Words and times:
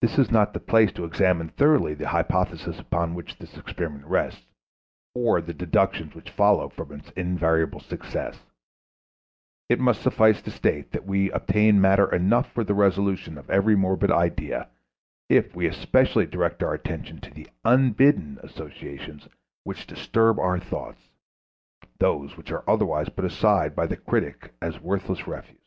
This 0.00 0.18
is 0.18 0.32
not 0.32 0.52
the 0.52 0.58
place 0.58 0.90
to 0.94 1.04
examine 1.04 1.50
thoroughly 1.50 1.94
the 1.94 2.08
hypothesis 2.08 2.80
upon 2.80 3.14
which 3.14 3.38
this 3.38 3.56
experiment 3.56 4.04
rests, 4.06 4.44
or 5.14 5.40
the 5.40 5.54
deductions 5.54 6.12
which 6.16 6.28
follow 6.32 6.68
from 6.68 6.90
its 6.90 7.10
invariable 7.10 7.78
success. 7.78 8.42
It 9.68 9.78
must 9.78 10.02
suffice 10.02 10.42
to 10.42 10.50
state 10.50 10.90
that 10.90 11.06
we 11.06 11.30
obtain 11.30 11.80
matter 11.80 12.12
enough 12.12 12.50
for 12.52 12.64
the 12.64 12.74
resolution 12.74 13.38
of 13.38 13.48
every 13.48 13.76
morbid 13.76 14.10
idea 14.10 14.68
if 15.28 15.54
we 15.54 15.68
especially 15.68 16.26
direct 16.26 16.60
our 16.60 16.74
attention 16.74 17.20
to 17.20 17.30
the 17.32 17.46
unbidden 17.64 18.40
associations 18.42 19.28
which 19.62 19.86
disturb 19.86 20.40
our 20.40 20.58
thoughts 20.58 21.10
those 22.00 22.36
which 22.36 22.50
are 22.50 22.64
otherwise 22.68 23.08
put 23.08 23.24
aside 23.24 23.76
by 23.76 23.86
the 23.86 23.96
critic 23.96 24.52
as 24.60 24.80
worthless 24.80 25.28
refuse. 25.28 25.60